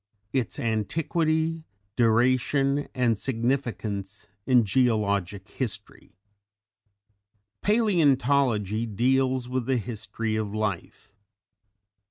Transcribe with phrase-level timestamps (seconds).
[0.33, 1.63] ITS ANTIQUITY,
[1.95, 6.15] DURATION AND SIGNIFICANCE IN GEOLOGIC HISTORY.
[7.63, 11.13] Palæontology deals with the History of Life.